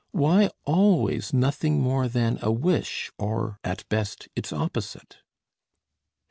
[0.13, 5.19] Why always nothing more than a wish, or at best, its opposite?"